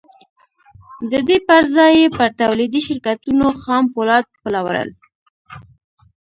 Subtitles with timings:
[1.11, 4.89] د دې پر ځای يې پر توليدي شرکتونو خام پولاد پلورل.